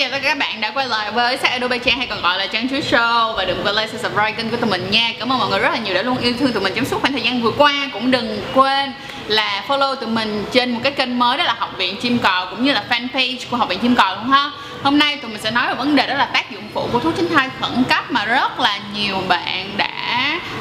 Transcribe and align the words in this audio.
xin 0.00 0.10
chào 0.10 0.18
tất 0.18 0.22
cả 0.22 0.28
các 0.28 0.38
bạn 0.38 0.60
đã 0.60 0.70
quay 0.70 0.86
lại 0.86 1.12
với 1.12 1.36
sách 1.36 1.50
Adobe 1.50 1.78
Trang 1.78 1.98
hay 1.98 2.06
còn 2.06 2.22
gọi 2.22 2.38
là 2.38 2.46
Trang 2.46 2.68
Chuối 2.68 2.80
Show 2.80 3.34
Và 3.34 3.44
đừng 3.44 3.62
quên 3.64 3.74
like, 3.74 3.86
subscribe 3.86 4.32
kênh 4.32 4.50
của 4.50 4.56
tụi 4.56 4.70
mình 4.70 4.90
nha. 4.90 5.12
Cảm 5.18 5.32
ơn 5.32 5.38
mọi 5.38 5.48
người 5.50 5.58
rất 5.58 5.72
là 5.72 5.78
nhiều 5.78 5.94
đã 5.94 6.02
luôn 6.02 6.18
yêu 6.18 6.32
thương 6.38 6.52
tụi 6.52 6.62
mình. 6.62 6.72
Trong 6.76 6.84
suốt 6.84 7.00
khoảng 7.00 7.12
thời 7.12 7.22
gian 7.22 7.42
vừa 7.42 7.50
qua 7.50 7.90
Cũng 7.92 8.10
đừng 8.10 8.42
quên 8.54 8.92
là 9.26 9.64
follow 9.68 9.94
tụi 9.94 10.08
mình 10.08 10.44
trên 10.52 10.70
một 10.70 10.80
cái 10.82 10.92
kênh 10.92 11.18
mới 11.18 11.38
đó 11.38 11.44
là 11.44 11.54
Học 11.58 11.74
viện 11.76 11.96
Chim 12.00 12.18
Cò 12.18 12.46
Cũng 12.50 12.64
như 12.64 12.72
là 12.72 12.84
fanpage 12.90 13.36
của 13.50 13.56
Học 13.56 13.68
viện 13.68 13.78
Chim 13.78 13.94
Cò 13.94 14.14
luôn 14.14 14.30
ha. 14.30 14.50
Hôm 14.82 14.98
nay 14.98 15.16
tụi 15.16 15.30
mình 15.30 15.40
sẽ 15.40 15.50
nói 15.50 15.68
về 15.68 15.74
vấn 15.74 15.96
đề 15.96 16.06
đó 16.06 16.14
là 16.14 16.24
tác 16.24 16.50
dụng 16.50 16.64
phụ 16.74 16.88
của 16.92 16.98
thuốc 16.98 17.14
tránh 17.16 17.28
thai 17.28 17.48
khẩn 17.60 17.84
cấp 17.88 18.10
Mà 18.10 18.24
rất 18.24 18.60
là 18.60 18.78
nhiều 18.94 19.16
bạn 19.28 19.70
đã 19.76 19.89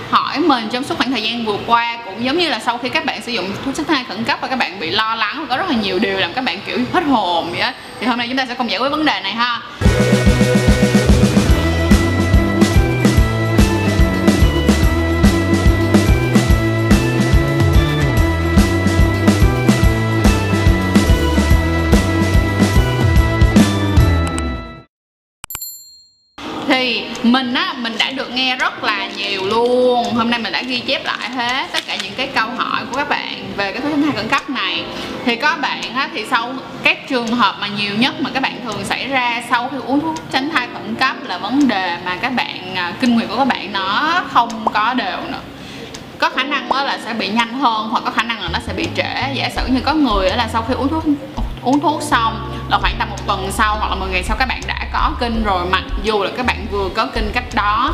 hỏi 0.09 0.39
mình 0.39 0.69
trong 0.71 0.83
suốt 0.83 0.97
khoảng 0.97 1.11
thời 1.11 1.23
gian 1.23 1.45
vừa 1.45 1.57
qua, 1.67 1.97
Cũng 2.05 2.25
giống 2.25 2.37
như 2.37 2.49
là 2.49 2.59
sau 2.59 2.77
khi 2.77 2.89
các 2.89 3.05
bạn 3.05 3.21
sử 3.21 3.31
dụng 3.31 3.51
thuốc 3.65 3.75
tránh 3.75 3.85
thai 3.85 4.03
khẩn 4.03 4.23
cấp 4.23 4.39
Và 4.41 4.47
các 4.47 4.55
bạn 4.55 4.79
bị 4.79 4.89
lo 4.89 5.15
lắng 5.15 5.35
và 5.39 5.45
có 5.49 5.57
rất 5.57 5.69
là 5.69 5.75
nhiều 5.75 5.99
điều 5.99 6.17
làm 6.17 6.33
các 6.33 6.43
bạn, 6.43 6.59
kiểu, 6.65 6.77
hết 6.93 7.03
hồn 7.03 7.51
vậy 7.51 7.59
á, 7.59 7.73
Thì 7.99 8.07
hôm 8.07 8.17
nay 8.17 8.27
chúng 8.27 8.37
ta 8.37 8.45
sẽ 8.45 8.55
cùng 8.55 8.71
giải 8.71 8.79
quyết 8.79 8.89
vấn 8.89 9.05
đề 9.05 9.19
này 9.23 9.33
ha. 9.33 9.61
Mình 27.31 27.53
á, 27.53 27.73
mình 27.77 27.97
đã 27.97 28.11
được 28.11 28.31
nghe 28.31 28.55
rất 28.55 28.83
là 28.83 29.07
nhiều 29.07 29.47
luôn. 29.47 30.13
Hôm 30.15 30.29
nay 30.29 30.39
mình 30.39 30.53
đã 30.53 30.61
ghi 30.61 30.79
chép 30.79 31.05
lại 31.05 31.29
hết 31.29 31.67
tất 31.73 31.79
cả 31.87 31.97
những 32.03 32.13
cái 32.17 32.27
câu 32.27 32.49
hỏi 32.57 32.81
của 32.91 32.97
các 32.97 33.09
bạn 33.09 33.53
về 33.57 33.71
cái 33.71 33.81
thứ 33.81 33.89
tránh 33.89 34.03
thai 34.03 34.11
khẩn 34.15 34.27
cấp 34.27 34.49
này. 34.49 34.83
Thì 35.25 35.35
có 35.35 35.55
bạn 35.61 35.81
á, 35.95 36.09
thì 36.13 36.25
sau 36.29 36.53
các 36.83 37.07
trường 37.09 37.27
hợp 37.27 37.55
mà 37.59 37.67
nhiều 37.67 37.95
nhất 37.95 38.21
mà 38.21 38.29
các 38.33 38.43
bạn 38.43 38.59
thường 38.63 38.85
xảy 38.85 39.07
ra 39.07 39.43
sau 39.49 39.69
khi 39.71 39.77
uống 39.87 39.99
thuốc 39.99 40.15
tránh 40.31 40.49
thai 40.49 40.67
khẩn 40.73 40.95
cấp 40.95 41.15
là 41.23 41.37
vấn 41.37 41.67
đề 41.67 41.97
mà 42.05 42.15
các 42.15 42.29
bạn 42.29 42.75
à, 42.75 42.93
kinh 43.01 43.15
nguyệt 43.15 43.29
của 43.29 43.35
các 43.35 43.47
bạn 43.47 43.73
nó 43.73 44.21
không 44.31 44.65
có 44.73 44.93
đều 44.93 45.17
nữa. 45.31 45.39
Có 46.17 46.29
khả 46.29 46.43
năng 46.43 46.69
đó 46.69 46.83
là 46.83 46.99
sẽ 47.05 47.13
bị 47.13 47.27
nhanh 47.27 47.59
hơn 47.59 47.89
hoặc 47.89 48.03
có 48.05 48.11
khả 48.11 48.23
năng 48.23 48.41
là 48.41 48.49
nó 48.53 48.59
sẽ 48.67 48.73
bị 48.73 48.87
trễ. 48.95 49.33
Giả 49.33 49.49
sử 49.55 49.61
như 49.67 49.81
có 49.85 49.93
người 49.93 50.29
là 50.29 50.47
sau 50.53 50.65
khi 50.67 50.73
uống 50.73 50.87
thuốc 50.89 51.03
uống 51.63 51.79
thuốc 51.79 52.01
xong 52.01 52.51
là 52.69 52.77
khoảng 52.81 52.95
tầm 52.99 53.09
một 53.09 53.17
tuần 53.27 53.51
sau 53.51 53.75
hoặc 53.79 53.89
là 53.89 53.95
10 53.95 54.09
ngày 54.09 54.23
sau 54.23 54.37
các 54.39 54.47
bạn 54.47 54.61
đã 54.67 54.85
có 54.93 55.11
kinh 55.19 55.43
rồi. 55.43 55.65
Mặc 55.65 55.83
dù 56.03 56.23
là 56.23 56.31
các 56.37 56.45
bạn 56.45 56.65
vừa 56.71 56.89
có 56.95 57.07
kinh 57.13 57.31
cách 57.33 57.45
đó 57.53 57.93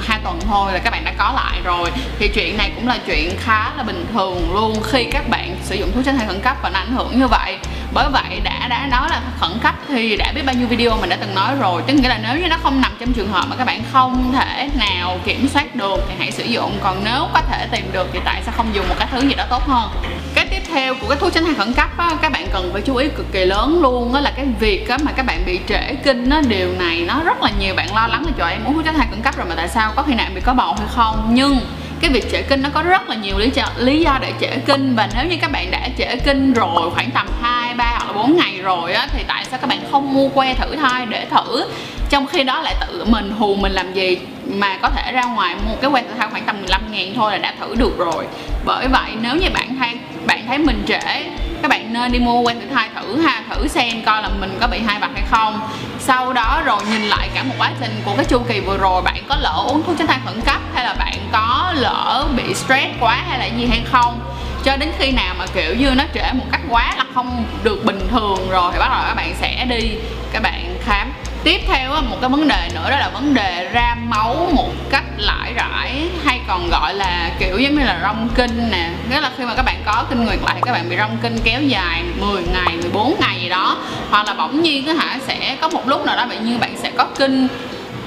hai 0.00 0.20
tuần 0.24 0.40
thôi 0.40 0.72
là 0.72 0.78
các 0.78 0.90
bạn 0.90 1.04
đã 1.04 1.12
có 1.18 1.32
lại 1.36 1.60
rồi. 1.64 1.90
Thì 2.18 2.28
chuyện 2.28 2.56
này 2.56 2.72
cũng 2.74 2.88
là 2.88 2.98
chuyện 3.06 3.36
khá 3.38 3.70
là 3.76 3.82
bình 3.82 4.06
thường 4.12 4.54
luôn 4.54 4.82
khi 4.82 5.04
các 5.04 5.28
bạn 5.28 5.56
sử 5.62 5.74
dụng 5.74 5.92
thuốc 5.94 6.04
tránh 6.04 6.18
thai 6.18 6.26
khẩn 6.26 6.40
cấp 6.40 6.56
và 6.62 6.70
nó 6.70 6.78
ảnh 6.78 6.92
hưởng 6.92 7.18
như 7.18 7.26
vậy. 7.26 7.58
Bởi 7.94 8.08
vậy 8.12 8.40
đã 8.44 8.53
đã 8.68 8.86
nói 8.90 9.08
là 9.10 9.20
khẩn 9.40 9.50
cấp. 9.62 9.74
Thì 9.88 10.16
đã 10.16 10.32
biết 10.34 10.42
bao 10.46 10.54
nhiêu 10.54 10.66
video 10.66 10.96
mình 11.00 11.10
đã 11.10 11.16
từng 11.20 11.34
nói 11.34 11.54
rồi. 11.60 11.82
Tức 11.86 11.94
nghĩa 11.94 12.08
là 12.08 12.18
nếu 12.22 12.40
như 12.40 12.48
nó 12.48 12.56
không 12.62 12.80
nằm 12.80 12.92
trong 13.00 13.12
trường 13.12 13.32
hợp 13.32 13.44
mà 13.50 13.56
các 13.56 13.64
bạn 13.64 13.82
không 13.92 14.32
thể 14.32 14.68
nào 14.78 15.18
kiểm 15.24 15.48
soát 15.48 15.74
được 15.76 16.04
thì 16.08 16.14
hãy 16.18 16.32
sử 16.32 16.44
dụng. 16.44 16.78
Còn 16.82 17.04
nếu 17.04 17.26
có 17.34 17.40
thể 17.50 17.66
tìm 17.70 17.90
được 17.92 18.08
thì 18.12 18.20
tại 18.24 18.42
sao 18.44 18.54
không 18.56 18.74
dùng 18.74 18.88
một 18.88 18.94
cái 18.98 19.08
thứ 19.10 19.20
gì 19.20 19.34
đó 19.34 19.44
tốt 19.50 19.66
hơn? 19.66 19.90
Cái 20.34 20.46
tiếp 20.46 20.62
theo 20.72 20.94
của 20.94 21.08
cái 21.08 21.18
thuốc 21.20 21.32
tránh 21.34 21.44
thai 21.44 21.54
khẩn 21.54 21.72
cấp 21.72 21.98
á, 21.98 22.10
các 22.22 22.32
bạn 22.32 22.46
cần 22.52 22.70
phải 22.72 22.82
chú 22.82 22.96
ý 22.96 23.08
cực 23.08 23.32
kỳ 23.32 23.44
lớn 23.44 23.78
luôn 23.82 24.12
đó 24.12 24.20
là 24.20 24.32
cái 24.36 24.46
việc 24.60 24.88
á, 24.88 24.98
mà 25.02 25.12
các 25.12 25.26
bạn 25.26 25.42
bị 25.46 25.60
trễ 25.68 25.94
kinh 25.94 26.30
á, 26.30 26.40
điều 26.48 26.72
này 26.78 27.04
nó 27.08 27.20
rất 27.24 27.42
là 27.42 27.50
nhiều 27.60 27.74
bạn 27.74 27.94
lo 27.94 28.06
lắng 28.06 28.26
là 28.26 28.32
trời 28.38 28.52
em 28.52 28.64
uống 28.64 28.74
thuốc 28.74 28.84
tránh 28.84 28.94
thai 28.94 29.06
khẩn 29.10 29.22
cấp 29.22 29.36
rồi 29.36 29.46
mà 29.48 29.54
tại 29.54 29.68
sao 29.68 29.92
có 29.96 30.02
khi 30.02 30.14
nào 30.14 30.26
bị 30.34 30.40
có 30.40 30.54
bầu 30.54 30.74
hay 30.78 30.86
không? 30.90 31.30
Nhưng 31.30 31.60
cái 32.04 32.12
việc 32.12 32.32
trễ 32.32 32.42
kinh 32.42 32.62
nó 32.62 32.68
có 32.74 32.82
rất 32.82 33.08
là 33.08 33.16
nhiều 33.16 33.38
lý 33.38 33.50
do 33.50 33.64
lý 33.76 34.00
do 34.00 34.18
để 34.20 34.32
trễ 34.40 34.56
kinh. 34.66 34.94
Và 34.96 35.08
nếu 35.16 35.26
như 35.26 35.36
các 35.40 35.52
bạn 35.52 35.70
đã 35.70 35.88
trễ 35.98 36.16
kinh 36.16 36.52
rồi 36.52 36.90
khoảng 36.94 37.10
tầm 37.10 37.26
2, 37.42 37.74
3 37.74 37.84
hoặc 37.84 38.06
là 38.06 38.12
4 38.12 38.36
ngày 38.36 38.58
rồi 38.62 38.92
á 38.92 39.08
thì 39.12 39.22
tại 39.28 39.44
sao 39.50 39.58
các 39.58 39.66
bạn 39.66 39.78
không 39.90 40.14
mua 40.14 40.28
que 40.28 40.54
thử 40.54 40.76
thai 40.76 41.06
để 41.06 41.26
thử. 41.30 41.64
Trong 42.10 42.26
khi 42.26 42.42
đó 42.42 42.62
lại 42.62 42.74
tự 42.80 43.04
mình 43.04 43.30
hù 43.30 43.54
mình 43.54 43.72
làm 43.72 43.92
gì 43.92 44.18
mà 44.46 44.76
có 44.82 44.90
thể 44.90 45.12
ra 45.12 45.24
ngoài 45.24 45.56
mua 45.68 45.74
cái 45.76 45.90
que 45.90 46.02
thử 46.02 46.14
thai 46.18 46.28
khoảng 46.30 46.44
tầm 46.44 46.56
15 46.58 46.80
ngàn 46.90 47.12
thôi 47.14 47.32
là 47.32 47.38
đã 47.38 47.54
thử 47.60 47.74
được 47.74 47.98
rồi. 47.98 48.26
Bởi 48.64 48.88
vậy 48.88 49.10
nếu 49.20 49.36
như 49.36 49.48
bạn 49.54 49.76
thấy 49.78 49.90
bạn 50.26 50.44
thấy 50.48 50.58
mình 50.58 50.82
trễ 50.88 51.22
các 51.62 51.68
bạn 51.68 51.92
nên 51.92 52.12
đi 52.12 52.18
mua 52.18 52.44
que 52.44 52.54
thử 52.54 52.66
thai 52.74 52.88
thử 52.94 53.20
ha 53.20 53.42
thử 53.50 53.68
xem 53.68 54.02
coi 54.06 54.22
là 54.22 54.28
mình 54.40 54.58
có 54.60 54.66
bị 54.66 54.78
hai 54.86 54.98
vặt 55.00 55.10
hay 55.14 55.24
không 55.30 55.60
sau 56.06 56.32
đó 56.32 56.62
rồi 56.64 56.80
nhìn 56.90 57.02
lại 57.02 57.28
cả 57.34 57.42
một 57.42 57.54
quá 57.58 57.70
trình 57.80 58.02
của 58.04 58.12
cái 58.16 58.24
chu 58.24 58.38
kỳ 58.48 58.60
vừa 58.60 58.76
rồi. 58.76 59.02
Bạn 59.02 59.24
có 59.28 59.36
lỡ 59.36 59.64
uống 59.68 59.82
thuốc 59.86 59.96
tránh 59.98 60.06
thai 60.06 60.18
khẩn 60.24 60.40
cấp 60.40 60.60
hay 60.74 60.84
là 60.84 60.94
bạn 60.94 61.18
có 61.32 61.72
lỡ 61.74 62.26
bị 62.36 62.54
stress 62.54 62.92
quá 63.00 63.22
hay 63.28 63.38
là 63.38 63.44
gì 63.44 63.66
hay 63.66 63.82
không? 63.92 64.20
Cho 64.64 64.76
đến 64.76 64.92
khi 64.98 65.12
nào 65.12 65.34
mà, 65.38 65.46
kiểu 65.54 65.74
như, 65.74 65.90
nó 65.90 66.04
trễ 66.14 66.32
một 66.32 66.44
cách 66.52 66.60
quá 66.70 66.94
là 66.96 67.04
không 67.14 67.44
được 67.62 67.84
bình 67.84 68.08
thường 68.10 68.50
rồi 68.50 68.70
thì 68.72 68.78
bắt 68.78 68.88
đầu 68.88 69.02
các 69.06 69.14
bạn 69.14 69.34
sẽ 69.40 69.64
đi 69.64 69.90
các 70.32 70.42
bạn 70.42 70.78
khám 70.84 71.12
tiếp 71.44 71.60
theo 71.66 72.02
một 72.02 72.16
cái 72.20 72.30
vấn 72.30 72.48
đề 72.48 72.68
nữa 72.74 72.90
đó 72.90 72.96
là 72.96 73.10
vấn 73.14 73.34
đề 73.34 73.68
ra 73.72 73.96
máu 74.00 74.48
một 74.54 74.70
cách 74.90 75.04
lãi 75.16 75.52
rãi 75.54 76.08
hay 76.24 76.40
còn 76.48 76.70
gọi 76.70 76.94
là 76.94 77.30
kiểu 77.38 77.58
giống 77.58 77.74
như 77.74 77.84
là 77.84 77.98
rong 78.02 78.28
kinh 78.34 78.70
nè. 78.70 78.90
Nghĩa 79.10 79.20
là 79.20 79.30
khi 79.38 79.44
mà 79.44 79.54
các 79.54 79.62
bạn 79.62 79.82
có 79.86 80.04
kinh 80.10 80.24
nguyệt 80.24 80.38
lại, 80.46 80.56
các 80.62 80.72
bạn 80.72 80.88
bị 80.88 80.96
rong 80.96 81.18
kinh 81.22 81.38
kéo 81.44 81.62
dài 81.62 82.02
10 82.20 82.42
ngày 82.42 82.76
14 82.82 83.14
ngày 83.20 83.40
gì 83.40 83.48
đó, 83.48 83.76
hoặc 84.10 84.26
là 84.26 84.34
bỗng 84.34 84.62
nhiên 84.62 84.86
cái 84.86 84.94
hả, 84.94 85.18
sẽ 85.26 85.56
có 85.60 85.68
một 85.68 85.88
lúc 85.88 86.06
nào 86.06 86.16
đó 86.16 86.26
bạn 86.26 86.44
như 86.44 86.58
bạn 86.58 86.76
sẽ 86.82 86.90
có 86.90 87.04
kinh, 87.18 87.48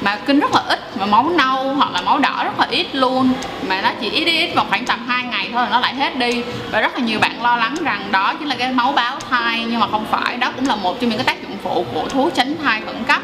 mà 0.01 0.15
kinh 0.15 0.39
rất 0.39 0.51
là 0.53 0.61
ít 0.67 0.79
mà 1.00 1.06
máu 1.06 1.30
nâu 1.30 1.74
hoặc 1.74 1.91
là 1.91 2.02
máu 2.02 2.19
đỏ 2.19 2.44
rất 2.44 2.59
là 2.59 2.68
ít 2.69 2.88
luôn. 2.94 3.34
Mà 3.68 3.81
nó 3.81 3.90
chỉ 4.02 4.09
ít 4.09 4.25
ít 4.25 4.53
vào 4.56 4.66
khoảng 4.69 4.85
tầm 4.85 5.08
2 5.08 5.24
ngày 5.24 5.50
thôi 5.53 5.63
là 5.63 5.69
nó 5.69 5.80
lại 5.80 5.96
hết 5.96 6.18
đi. 6.18 6.44
Và 6.72 6.81
rất 6.81 6.96
là 6.96 7.00
nhiều 7.00 7.19
bạn 7.19 7.41
lo 7.41 7.56
lắng 7.56 7.75
rằng 7.84 8.12
đó 8.12 8.34
chính 8.40 8.47
là 8.47 8.56
cái 8.56 8.72
máu 8.72 8.91
báo 8.91 9.19
thai, 9.30 9.66
nhưng 9.68 9.80
mà 9.80 9.88
không 9.91 10.06
phải. 10.12 10.38
Đó 10.38 10.52
cũng 10.56 10.68
là 10.68 10.75
một 10.75 10.97
trong 11.02 11.09
những 11.09 11.19
cái 11.19 11.25
tác 11.25 11.41
dụng 11.41 11.58
phụ 11.63 11.85
của 11.94 12.08
thuốc 12.09 12.34
tránh 12.35 12.56
thai 12.63 12.81
khẩn 12.85 13.03
cấp. 13.03 13.22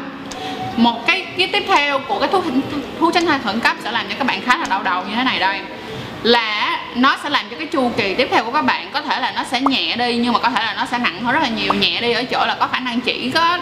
Một 0.76 1.06
cái 1.06 1.26
cái 1.38 1.46
tiếp 1.46 1.64
theo 1.68 1.98
của 1.98 2.18
cái 2.18 2.28
thuốc 2.32 2.44
thuốc 3.00 3.14
tránh 3.14 3.26
thai 3.26 3.38
khẩn 3.38 3.60
cấp 3.60 3.76
sẽ 3.84 3.92
làm 3.92 4.08
cho 4.08 4.14
các 4.18 4.26
bạn 4.26 4.42
khá 4.42 4.56
là 4.56 4.66
đau 4.70 4.82
đầu 4.82 5.04
như 5.08 5.14
thế 5.14 5.24
này 5.24 5.38
đây. 5.38 5.60
Là 6.22 6.80
nó 6.94 7.16
sẽ 7.22 7.30
làm 7.30 7.44
cho 7.50 7.56
cái 7.56 7.66
chu 7.66 7.90
kỳ 7.96 8.14
tiếp 8.14 8.28
theo 8.30 8.44
của 8.44 8.50
các 8.50 8.64
bạn 8.64 8.88
có 8.92 9.00
thể 9.00 9.20
là 9.20 9.32
nó 9.36 9.44
sẽ 9.44 9.60
nhẹ 9.60 9.96
đi, 9.96 10.16
nhưng 10.16 10.32
mà 10.32 10.38
có 10.38 10.50
thể 10.50 10.62
là 10.64 10.74
nó 10.76 10.86
sẽ 10.90 10.98
nặng 10.98 11.20
hơn 11.24 11.34
rất 11.34 11.42
là 11.42 11.48
nhiều. 11.48 11.74
Nhẹ 11.74 12.00
đi 12.00 12.12
ở 12.12 12.24
chỗ 12.24 12.46
là 12.46 12.56
có 12.60 12.66
khả 12.66 12.80
năng 12.80 13.00
chỉ 13.00 13.30
có 13.30 13.58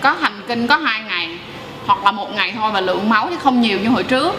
có 0.00 0.16
hành 0.20 0.42
kinh 0.48 0.66
có 0.66 0.76
hai 0.76 1.00
ngày 1.00 1.13
hoặc 1.86 2.04
là 2.04 2.12
một 2.12 2.34
ngày 2.34 2.52
thôi 2.56 2.70
và 2.72 2.80
lượng 2.80 3.08
máu 3.08 3.26
thì 3.30 3.36
không 3.42 3.60
nhiều 3.60 3.78
như 3.78 3.88
hồi 3.88 4.02
trước. 4.02 4.34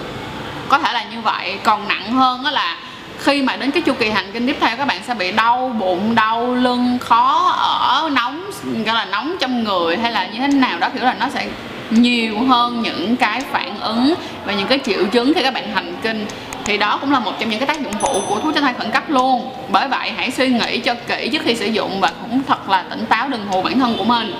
Có 0.70 0.80
thể 0.80 0.94
là 0.94 1.04
như 1.04 1.22
vậy. 1.22 1.58
Còn 1.64 1.88
nặng 1.88 2.12
hơn 2.12 2.44
đó 2.44 2.52
là 2.52 2.78
khi 3.20 3.42
mà 3.42 3.56
đến 3.56 3.72
cái 3.72 3.82
chu 3.82 3.94
kỳ 3.94 4.10
hành 4.10 4.32
kinh 4.34 4.48
tiếp 4.48 4.58
theo, 4.60 4.78
các 4.78 4.88
bạn 4.88 5.02
sẽ 5.08 5.14
bị 5.14 5.32
đau 5.32 5.76
bụng, 5.80 6.16
đau 6.16 6.56
lưng, 6.56 6.98
khó 7.02 7.56
ở, 7.58 8.10
nóng, 8.10 8.52
gọi 8.86 8.96
là 8.96 9.06
nóng 9.06 9.36
trong 9.40 9.64
người 9.64 9.98
hay 9.98 10.12
là 10.12 10.28
như 10.28 10.40
thế 10.40 10.48
nào 10.48 10.80
đó, 10.80 10.90
kiểu 10.90 11.04
là 11.04 11.16
nó 11.20 11.30
sẽ 11.34 11.48
nhiều 11.90 12.40
hơn 12.48 12.82
những 12.82 13.16
cái 13.16 13.42
phản 13.52 13.80
ứng 13.80 14.14
và 14.46 14.54
những 14.54 14.68
cái 14.68 14.80
triệu 14.86 15.06
chứng 15.06 15.34
khi 15.34 15.44
các 15.44 15.54
bạn 15.54 15.72
hành 15.76 15.96
kinh. 16.02 16.26
Thì 16.66 16.78
đó 16.78 16.98
cũng 17.02 17.12
là 17.12 17.20
một 17.20 17.32
trong 17.40 17.50
những 17.50 17.60
cái 17.60 17.68
tác 17.68 17.82
dụng 17.82 17.94
phụ 18.00 18.22
của 18.28 18.40
thuốc 18.40 18.56
tránh 18.56 18.64
thai 18.64 18.74
khẩn 18.74 18.92
cấp 18.92 19.10
luôn. 19.10 19.52
Bởi 19.70 19.88
vậy 19.88 20.12
hãy 20.18 20.32
suy 20.32 20.50
nghĩ 20.50 20.80
cho 20.80 20.94
kỹ 21.08 21.30
trước 21.32 21.42
khi 21.46 21.56
sử 21.56 21.66
dụng 21.66 22.00
và 22.02 22.12
cũng 22.22 22.42
thật 22.48 22.70
là 22.70 22.84
tỉnh 22.90 23.06
táo 23.06 23.30
đừng 23.30 23.46
hù 23.48 23.62
bản 23.62 23.80
thân 23.80 23.98
của 23.98 24.04
mình 24.04 24.36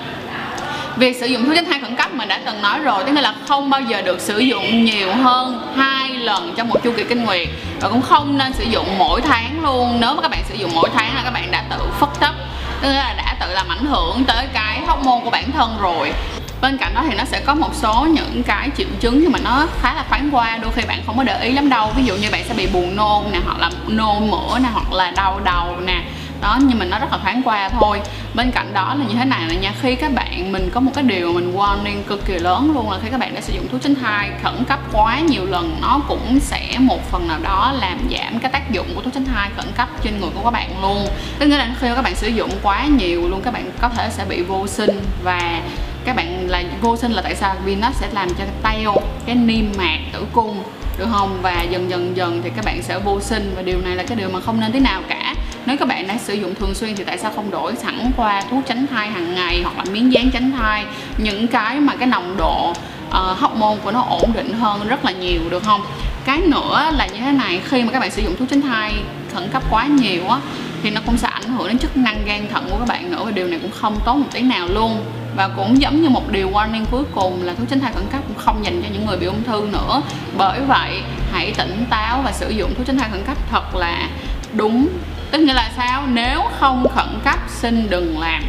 việc 0.96 1.16
sử 1.20 1.26
dụng 1.26 1.44
thuốc 1.44 1.54
tránh 1.54 1.64
thai 1.64 1.80
khẩn 1.80 1.96
cấp 1.96 2.14
mình 2.14 2.28
đã 2.28 2.40
từng 2.46 2.62
nói 2.62 2.78
rồi, 2.78 3.04
tức 3.04 3.12
là 3.12 3.34
không 3.48 3.70
bao 3.70 3.80
giờ 3.80 4.02
được 4.02 4.20
sử 4.20 4.38
dụng 4.38 4.84
nhiều 4.84 5.14
hơn 5.14 5.62
hai 5.76 6.10
lần 6.10 6.54
trong 6.56 6.68
một 6.68 6.82
chu 6.84 6.92
kỳ 6.96 7.04
kinh 7.04 7.24
nguyệt. 7.24 7.48
Và 7.80 7.88
cũng 7.88 8.02
không 8.02 8.38
nên 8.38 8.52
sử 8.52 8.64
dụng 8.64 8.98
mỗi 8.98 9.20
tháng 9.20 9.62
luôn. 9.62 10.00
Nếu 10.00 10.14
mà 10.14 10.22
các 10.22 10.30
bạn 10.30 10.40
sử 10.48 10.54
dụng 10.54 10.70
mỗi 10.74 10.90
tháng 10.94 11.14
là 11.14 11.22
các 11.24 11.30
bạn 11.30 11.50
đã 11.50 11.64
tự 11.70 11.78
phất 12.00 12.08
thấp 12.20 12.34
tức 12.82 12.88
là 12.88 13.14
đã 13.16 13.36
tự 13.40 13.46
làm 13.54 13.68
ảnh 13.68 13.86
hưởng 13.86 14.24
tới 14.24 14.46
cái 14.52 14.80
hóc 14.86 15.04
môn 15.04 15.20
của 15.24 15.30
bản 15.30 15.52
thân 15.52 15.76
rồi. 15.80 16.12
Bên 16.60 16.78
cạnh 16.78 16.94
đó 16.94 17.02
thì 17.08 17.16
nó 17.16 17.24
sẽ 17.24 17.40
có 17.40 17.54
một 17.54 17.74
số 17.74 18.06
những 18.10 18.42
cái 18.42 18.70
triệu 18.76 18.86
chứng 19.00 19.20
nhưng 19.20 19.32
mà 19.32 19.38
nó 19.44 19.66
khá 19.82 19.94
là 19.94 20.04
thoáng 20.08 20.28
qua, 20.32 20.56
đôi 20.56 20.72
khi 20.72 20.82
bạn 20.88 21.02
không 21.06 21.16
có 21.16 21.22
để 21.22 21.40
ý 21.40 21.52
lắm 21.52 21.68
đâu. 21.68 21.92
Ví 21.96 22.04
dụ 22.04 22.16
như 22.16 22.28
bạn 22.32 22.44
sẽ 22.48 22.54
bị 22.54 22.66
buồn 22.66 22.96
nôn 22.96 23.32
nè, 23.32 23.38
hoặc 23.44 23.58
là 23.58 23.70
nôn 23.86 24.30
mửa 24.30 24.58
nè, 24.58 24.68
hoặc 24.72 24.92
là 24.92 25.10
đau 25.10 25.40
đầu 25.44 25.76
nè 25.86 26.02
đó, 26.46 26.58
nhưng 26.62 26.78
mà 26.78 26.84
nó 26.84 26.98
rất 26.98 27.12
là 27.12 27.18
thoáng 27.22 27.42
qua 27.44 27.68
thôi. 27.68 28.00
Bên 28.34 28.50
cạnh 28.50 28.74
đó 28.74 28.94
là 28.98 29.04
như 29.04 29.14
thế 29.14 29.24
này 29.24 29.48
là 29.48 29.54
nha, 29.54 29.72
khi 29.82 29.94
các 29.94 30.12
bạn, 30.14 30.52
mình 30.52 30.70
có 30.74 30.80
một 30.80 30.90
cái 30.94 31.04
điều 31.04 31.32
mình 31.32 31.56
warning 31.56 32.02
cực 32.06 32.24
kỳ 32.26 32.34
lớn 32.34 32.70
luôn 32.74 32.90
là 32.90 32.98
khi 33.02 33.08
các 33.10 33.20
bạn 33.20 33.34
đã 33.34 33.40
sử 33.40 33.52
dụng 33.52 33.68
thuốc 33.68 33.82
tránh 33.82 33.94
thai 33.94 34.30
khẩn 34.42 34.64
cấp 34.64 34.78
quá 34.92 35.20
nhiều 35.20 35.46
lần, 35.46 35.76
nó 35.80 36.00
cũng 36.08 36.40
sẽ 36.40 36.76
một 36.78 37.10
phần 37.10 37.28
nào 37.28 37.38
đó 37.42 37.72
làm 37.80 37.98
giảm 38.10 38.38
cái 38.38 38.50
tác 38.50 38.70
dụng 38.70 38.86
của 38.94 39.02
thuốc 39.02 39.14
tránh 39.14 39.24
thai 39.24 39.50
khẩn 39.56 39.66
cấp 39.76 39.88
trên 40.02 40.20
người 40.20 40.30
của 40.34 40.44
các 40.44 40.50
bạn 40.50 40.82
luôn. 40.82 41.06
Tức 41.38 41.46
nghĩa 41.46 41.56
là 41.56 41.74
khi 41.80 41.88
các 41.96 42.02
bạn 42.02 42.14
sử 42.14 42.28
dụng 42.28 42.50
quá 42.62 42.86
nhiều 42.86 43.28
luôn, 43.28 43.42
các 43.42 43.52
bạn 43.52 43.70
có 43.80 43.88
thể 43.88 44.08
sẽ 44.10 44.24
bị 44.28 44.42
vô 44.42 44.66
sinh. 44.66 45.00
Và 45.22 45.60
các 46.04 46.16
bạn 46.16 46.48
là 46.48 46.62
vô 46.80 46.96
sinh 46.96 47.12
là 47.12 47.22
tại 47.22 47.34
sao? 47.34 47.54
Vì 47.64 47.74
nó 47.74 47.90
sẽ 47.94 48.06
làm 48.12 48.28
cho 48.38 48.44
teo 48.62 48.94
cái 49.26 49.34
niêm 49.34 49.64
mạc 49.78 49.98
tử 50.12 50.26
cung, 50.32 50.62
được 50.98 51.06
không? 51.12 51.38
Và 51.42 51.62
dần 51.62 51.90
dần 51.90 52.16
dần 52.16 52.40
thì 52.44 52.50
các 52.56 52.64
bạn 52.64 52.82
sẽ 52.82 52.98
vô 52.98 53.20
sinh. 53.20 53.52
Và 53.56 53.62
điều 53.62 53.78
này 53.80 53.96
là 53.96 54.02
cái 54.02 54.16
điều 54.16 54.28
mà 54.28 54.40
không 54.40 54.60
nên 54.60 54.72
thế 54.72 54.80
nào 54.80 55.02
cả 55.08 55.34
nếu 55.66 55.76
các 55.76 55.88
bạn 55.88 56.06
đã 56.06 56.16
sử 56.18 56.34
dụng 56.34 56.54
thường 56.54 56.74
xuyên 56.74 56.96
thì 56.96 57.04
tại 57.04 57.18
sao 57.18 57.32
không 57.36 57.50
đổi 57.50 57.76
sẵn 57.76 58.10
qua 58.16 58.42
thuốc 58.50 58.62
tránh 58.66 58.86
thai 58.86 59.08
hàng 59.08 59.34
ngày 59.34 59.62
hoặc 59.62 59.78
là 59.78 59.84
miếng 59.92 60.12
dán 60.12 60.30
tránh 60.30 60.52
thai? 60.52 60.84
Những 61.18 61.46
cái 61.46 61.80
mà 61.80 61.96
cái 61.96 62.08
nồng 62.08 62.36
độ 62.36 62.70
uh, 63.08 63.14
hormone 63.14 63.76
của 63.84 63.90
nó 63.90 64.06
ổn 64.08 64.32
định 64.34 64.52
hơn 64.52 64.88
rất 64.88 65.04
là 65.04 65.12
nhiều 65.12 65.40
được 65.50 65.62
không? 65.62 65.80
Cái 66.24 66.40
nữa 66.40 66.90
là 66.96 67.06
như 67.06 67.20
thế 67.20 67.32
này 67.32 67.60
khi 67.64 67.82
mà 67.82 67.92
các 67.92 68.00
bạn 68.00 68.10
sử 68.10 68.22
dụng 68.22 68.36
thuốc 68.36 68.48
tránh 68.50 68.62
thai 68.62 68.94
khẩn 69.34 69.48
cấp 69.48 69.62
quá 69.70 69.86
nhiều 69.86 70.28
á 70.28 70.38
thì 70.82 70.90
nó 70.90 71.00
cũng 71.06 71.16
sẽ 71.16 71.28
ảnh 71.28 71.48
hưởng 71.48 71.68
đến 71.68 71.78
chức 71.78 71.96
năng 71.96 72.24
gan 72.24 72.48
thận 72.48 72.68
của 72.70 72.78
các 72.78 72.88
bạn 72.88 73.10
nữa 73.10 73.22
và 73.24 73.30
điều 73.30 73.46
này 73.46 73.58
cũng 73.62 73.70
không 73.70 74.00
tốt 74.04 74.14
một 74.14 74.28
tí 74.32 74.42
nào 74.42 74.68
luôn. 74.68 75.04
Và 75.36 75.48
cũng 75.48 75.80
giống 75.80 76.02
như 76.02 76.08
một 76.08 76.30
điều 76.30 76.50
warning 76.50 76.84
cuối 76.90 77.04
cùng 77.14 77.42
là 77.42 77.54
thuốc 77.54 77.68
tránh 77.70 77.80
thai 77.80 77.92
khẩn 77.92 78.06
cấp 78.12 78.20
cũng 78.28 78.38
không 78.38 78.64
dành 78.64 78.82
cho 78.82 78.88
những 78.92 79.06
người 79.06 79.16
bị 79.16 79.26
ung 79.26 79.44
thư 79.44 79.68
nữa. 79.72 80.02
Bởi 80.38 80.60
vậy 80.60 81.00
hãy 81.32 81.52
tỉnh 81.58 81.84
táo 81.90 82.22
và 82.24 82.32
sử 82.32 82.50
dụng 82.50 82.74
thuốc 82.74 82.86
tránh 82.86 82.98
thai 82.98 83.08
khẩn 83.10 83.22
cấp 83.26 83.36
thật 83.50 83.76
là 83.76 84.08
đúng 84.52 84.88
tức 85.30 85.38
nghĩa 85.38 85.54
là 85.54 85.70
sao? 85.76 86.06
Nếu 86.06 86.42
không 86.60 86.86
khẩn 86.94 87.20
cấp 87.24 87.38
xin 87.48 87.90
đừng 87.90 88.18
làm. 88.18 88.42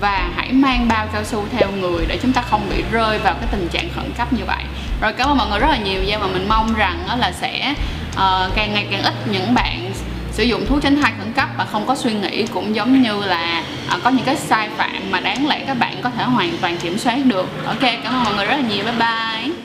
Và 0.00 0.30
hãy 0.36 0.52
mang 0.52 0.88
bao 0.88 1.06
cao 1.12 1.24
su 1.24 1.44
theo 1.52 1.70
người 1.70 2.06
để 2.08 2.18
chúng 2.22 2.32
ta 2.32 2.42
không 2.42 2.66
bị 2.70 2.84
rơi 2.92 3.18
vào 3.18 3.34
cái 3.34 3.48
tình 3.50 3.68
trạng 3.68 3.88
khẩn 3.94 4.12
cấp 4.18 4.32
như 4.32 4.44
vậy. 4.46 4.64
Rồi 5.00 5.12
cảm 5.12 5.28
ơn 5.28 5.36
mọi 5.36 5.48
người 5.50 5.58
rất 5.58 5.70
là 5.70 5.76
nhiều 5.76 6.02
và 6.06 6.18
và 6.18 6.26
mình 6.26 6.48
mong 6.48 6.74
rằng 6.74 7.04
đó 7.08 7.16
là 7.16 7.32
sẽ 7.32 7.74
uh, 8.10 8.54
càng 8.54 8.74
ngày 8.74 8.86
càng 8.90 9.02
ít 9.02 9.14
những 9.30 9.54
bạn 9.54 9.92
sử 10.32 10.42
dụng 10.42 10.66
thuốc 10.66 10.82
tránh 10.82 11.02
thai 11.02 11.12
khẩn 11.18 11.32
cấp 11.32 11.48
và 11.58 11.64
không 11.64 11.86
có 11.86 11.94
suy 11.94 12.12
nghĩ 12.12 12.46
cũng 12.46 12.74
giống 12.74 13.02
như 13.02 13.24
là 13.24 13.62
uh, 13.96 14.02
có 14.04 14.10
những 14.10 14.24
cái 14.24 14.36
sai 14.36 14.68
phạm 14.76 15.10
mà 15.10 15.20
đáng 15.20 15.46
lẽ 15.46 15.64
các 15.66 15.78
bạn 15.78 15.96
có 16.02 16.10
thể 16.10 16.24
hoàn 16.24 16.56
toàn 16.60 16.76
kiểm 16.76 16.98
soát 16.98 17.18
được. 17.24 17.46
Ok 17.66 17.80
cảm 17.80 18.14
ơn 18.14 18.24
mọi 18.24 18.34
người 18.34 18.46
rất 18.46 18.56
là 18.56 18.68
nhiều. 18.68 18.84
Bye 18.84 18.94
bye. 18.98 19.63